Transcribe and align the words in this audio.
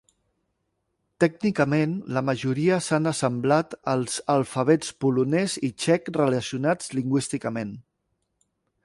Tècnicament, 1.23 1.91
la 2.15 2.23
majoria 2.29 2.79
s'han 2.85 3.09
assemblat 3.11 3.75
als 3.93 4.15
alfabets 4.37 4.91
polonès 5.05 5.59
i 5.69 5.71
txec 5.85 6.11
relacionats 6.19 6.91
lingüísticament. 7.03 7.77